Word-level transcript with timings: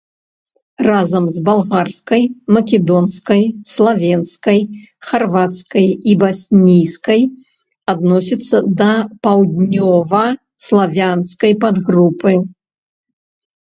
Разам 0.85 1.25
з 1.33 1.41
балгарскай, 1.49 2.23
македонскай, 2.55 3.43
славенскай, 3.73 4.59
харвацкай 5.11 5.87
і 6.13 6.15
баснійскай 6.25 7.21
адносіцца 7.93 8.57
да 8.83 8.91
паўднёваславянскай 9.27 11.53
падгрупы. 11.65 12.33